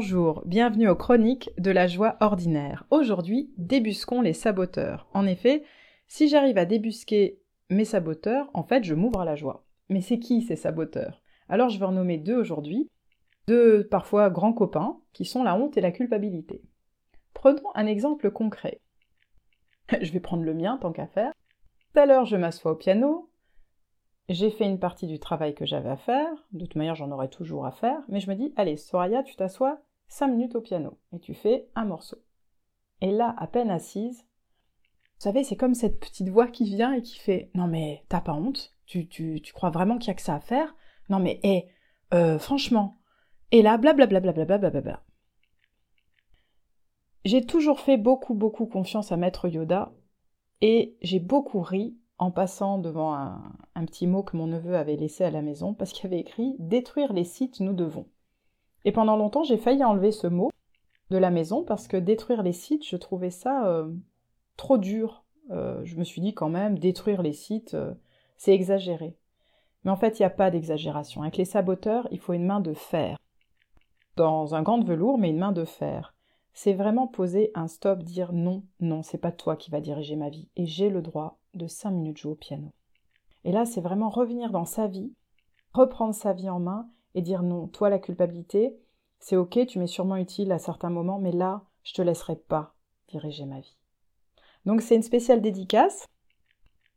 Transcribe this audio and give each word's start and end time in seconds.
Bonjour, 0.00 0.42
bienvenue 0.46 0.88
aux 0.88 0.96
chroniques 0.96 1.50
de 1.58 1.70
la 1.70 1.86
joie 1.86 2.16
ordinaire. 2.20 2.86
Aujourd'hui, 2.88 3.52
débusquons 3.58 4.22
les 4.22 4.32
saboteurs. 4.32 5.06
En 5.12 5.26
effet, 5.26 5.62
si 6.08 6.26
j'arrive 6.26 6.56
à 6.56 6.64
débusquer 6.64 7.38
mes 7.68 7.84
saboteurs, 7.84 8.48
en 8.54 8.62
fait, 8.62 8.82
je 8.82 8.94
m'ouvre 8.94 9.20
à 9.20 9.24
la 9.26 9.36
joie. 9.36 9.66
Mais 9.90 10.00
c'est 10.00 10.18
qui 10.18 10.40
ces 10.40 10.56
saboteurs? 10.56 11.20
Alors 11.50 11.68
je 11.68 11.78
vais 11.78 11.84
en 11.84 11.92
nommer 11.92 12.16
deux 12.16 12.34
aujourd'hui, 12.34 12.88
deux 13.46 13.86
parfois 13.88 14.30
grands 14.30 14.54
copains, 14.54 14.96
qui 15.12 15.26
sont 15.26 15.42
la 15.42 15.54
honte 15.54 15.76
et 15.76 15.82
la 15.82 15.92
culpabilité. 15.92 16.62
Prenons 17.34 17.68
un 17.74 17.84
exemple 17.84 18.30
concret. 18.30 18.80
je 20.00 20.12
vais 20.12 20.20
prendre 20.20 20.44
le 20.44 20.54
mien 20.54 20.78
tant 20.80 20.92
qu'à 20.92 21.08
faire. 21.08 21.34
Tout 21.92 22.00
à 22.00 22.06
l'heure, 22.06 22.24
je 22.24 22.36
m'assois 22.36 22.72
au 22.72 22.76
piano, 22.76 23.30
j'ai 24.30 24.50
fait 24.50 24.64
une 24.64 24.78
partie 24.78 25.08
du 25.08 25.18
travail 25.18 25.54
que 25.54 25.66
j'avais 25.66 25.90
à 25.90 25.96
faire, 25.96 26.30
de 26.52 26.64
toute 26.64 26.76
manière 26.76 26.94
j'en 26.94 27.10
aurai 27.10 27.28
toujours 27.28 27.66
à 27.66 27.72
faire, 27.72 28.00
mais 28.08 28.20
je 28.20 28.30
me 28.30 28.36
dis, 28.36 28.54
allez, 28.56 28.76
Soraya, 28.76 29.24
tu 29.24 29.34
t'assois 29.34 29.82
5 30.10 30.28
minutes 30.28 30.54
au 30.54 30.60
piano 30.60 30.98
et 31.12 31.18
tu 31.18 31.34
fais 31.34 31.68
un 31.74 31.86
morceau. 31.86 32.18
Et 33.00 33.10
là, 33.10 33.34
à 33.38 33.46
peine 33.46 33.70
assise, 33.70 34.18
vous 34.18 35.24
savez, 35.24 35.42
c'est 35.42 35.56
comme 35.56 35.74
cette 35.74 35.98
petite 35.98 36.28
voix 36.28 36.46
qui 36.46 36.64
vient 36.64 36.92
et 36.92 37.02
qui 37.02 37.18
fait, 37.18 37.50
non 37.54 37.66
mais 37.66 38.04
t'as 38.08 38.20
pas 38.20 38.34
honte 38.34 38.76
tu, 38.86 39.06
tu, 39.06 39.40
tu, 39.40 39.52
crois 39.52 39.70
vraiment 39.70 39.98
qu'il 39.98 40.08
y 40.08 40.10
a 40.10 40.14
que 40.14 40.22
ça 40.22 40.34
à 40.34 40.40
faire? 40.40 40.74
Non 41.10 41.20
mais, 41.20 41.38
hé, 41.44 41.68
euh, 42.12 42.40
franchement. 42.40 42.98
Et 43.52 43.62
là, 43.62 43.78
blablabla. 43.78 44.20
Bla 44.32 45.02
j'ai 47.24 47.44
toujours 47.44 47.78
fait 47.80 47.96
beaucoup, 47.96 48.34
beaucoup 48.34 48.66
confiance 48.66 49.12
à 49.12 49.16
Maître 49.16 49.46
Yoda 49.48 49.92
et 50.60 50.96
j'ai 51.02 51.20
beaucoup 51.20 51.60
ri 51.60 51.96
en 52.18 52.30
passant 52.30 52.78
devant 52.78 53.14
un, 53.14 53.84
petit 53.86 54.06
mot 54.06 54.22
que 54.22 54.36
mon 54.36 54.46
neveu 54.46 54.76
avait 54.76 54.96
laissé 54.96 55.24
à 55.24 55.30
la 55.30 55.42
maison 55.42 55.72
parce 55.72 55.92
qu'il 55.92 56.06
avait 56.06 56.20
écrit 56.20 56.56
Détruire 56.58 57.12
les 57.12 57.24
sites, 57.24 57.60
nous 57.60 57.72
devons. 57.72 58.06
Et 58.84 58.92
pendant 58.92 59.16
longtemps, 59.16 59.42
j'ai 59.42 59.58
failli 59.58 59.84
enlever 59.84 60.12
ce 60.12 60.26
mot 60.26 60.50
de 61.10 61.18
la 61.18 61.30
maison 61.30 61.64
parce 61.64 61.88
que 61.88 61.96
détruire 61.96 62.42
les 62.42 62.52
sites, 62.52 62.86
je 62.86 62.96
trouvais 62.96 63.30
ça 63.30 63.66
euh, 63.66 63.92
trop 64.56 64.78
dur. 64.78 65.24
Euh, 65.50 65.80
je 65.84 65.96
me 65.96 66.04
suis 66.04 66.20
dit 66.20 66.34
quand 66.34 66.48
même, 66.48 66.78
détruire 66.78 67.22
les 67.22 67.32
sites, 67.32 67.74
euh, 67.74 67.92
c'est 68.36 68.54
exagéré. 68.54 69.16
Mais 69.84 69.90
en 69.90 69.96
fait, 69.96 70.18
il 70.18 70.22
n'y 70.22 70.26
a 70.26 70.30
pas 70.30 70.50
d'exagération. 70.50 71.22
Avec 71.22 71.36
les 71.36 71.44
saboteurs, 71.44 72.06
il 72.10 72.18
faut 72.18 72.32
une 72.32 72.46
main 72.46 72.60
de 72.60 72.74
fer. 72.74 73.18
Dans 74.16 74.54
un 74.54 74.62
gant 74.62 74.78
de 74.78 74.84
velours, 74.84 75.18
mais 75.18 75.30
une 75.30 75.38
main 75.38 75.52
de 75.52 75.64
fer. 75.64 76.14
C'est 76.52 76.74
vraiment 76.74 77.06
poser 77.06 77.50
un 77.54 77.68
stop, 77.68 78.02
dire 78.02 78.32
non, 78.32 78.64
non, 78.80 79.02
c'est 79.02 79.18
pas 79.18 79.32
toi 79.32 79.56
qui 79.56 79.70
va 79.70 79.80
diriger 79.80 80.16
ma 80.16 80.28
vie. 80.28 80.48
Et 80.56 80.66
j'ai 80.66 80.90
le 80.90 81.00
droit 81.00 81.38
de 81.54 81.66
5 81.66 81.90
minutes 81.90 82.18
jouer 82.18 82.32
au 82.32 82.36
piano. 82.36 82.72
Et 83.44 83.52
là, 83.52 83.64
c'est 83.64 83.80
vraiment 83.80 84.10
revenir 84.10 84.50
dans 84.50 84.66
sa 84.66 84.86
vie, 84.86 85.12
reprendre 85.72 86.14
sa 86.14 86.32
vie 86.32 86.50
en 86.50 86.60
main 86.60 86.88
et 87.14 87.22
dire 87.22 87.42
non, 87.42 87.66
toi 87.68 87.90
la 87.90 87.98
culpabilité, 87.98 88.76
c'est 89.18 89.36
ok, 89.36 89.66
tu 89.66 89.78
m'es 89.78 89.86
sûrement 89.86 90.16
utile 90.16 90.52
à 90.52 90.58
certains 90.58 90.90
moments, 90.90 91.18
mais 91.18 91.32
là, 91.32 91.64
je 91.82 91.92
te 91.92 92.02
laisserai 92.02 92.36
pas 92.36 92.74
diriger 93.08 93.44
ma 93.44 93.60
vie. 93.60 93.76
Donc 94.66 94.82
c'est 94.82 94.96
une 94.96 95.02
spéciale 95.02 95.40
dédicace 95.40 96.06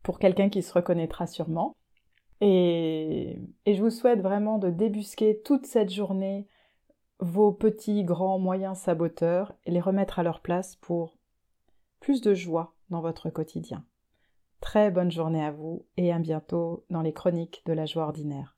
pour 0.03 0.19
quelqu'un 0.19 0.50
qui 0.50 0.61
se 0.61 0.73
reconnaîtra 0.73 1.28
sûrement. 1.28 1.75
Et, 2.41 3.39
et, 3.66 3.73
je 3.73 3.81
vous 3.81 3.89
souhaite 3.89 4.19
vraiment 4.19 4.58
de 4.58 4.69
débusquer 4.69 5.41
toute 5.44 5.66
cette 5.66 5.91
journée 5.91 6.45
vos 7.19 7.53
petits, 7.53 8.03
grands, 8.03 8.38
moyens 8.38 8.80
saboteurs 8.80 9.53
et 9.66 9.72
les 9.72 9.80
remettre 9.80 10.19
à 10.19 10.23
leur 10.23 10.41
place 10.41 10.75
pour 10.75 11.17
plus 12.02 12.19
de 12.19 12.34
joie 12.34 12.75
dans 12.89 13.00
votre 13.00 13.30
quotidien. 13.30 13.86
Très 14.59 14.91
bonne 14.91 15.11
journée 15.11 15.44
à 15.44 15.52
vous 15.52 15.86
et 15.95 16.11
à 16.11 16.19
bientôt 16.19 16.86
dans 16.89 17.02
les 17.02 17.14
chroniques 17.14 17.64
de 17.66 17.73
la 17.73 17.86
joie 17.86 18.03
ordinaire. 18.03 18.53